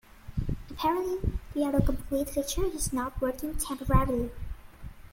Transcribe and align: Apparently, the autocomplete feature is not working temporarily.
Apparently, 0.71 1.29
the 1.53 1.59
autocomplete 1.59 2.27
feature 2.31 2.65
is 2.65 2.91
not 2.91 3.21
working 3.21 3.53
temporarily. 3.55 4.31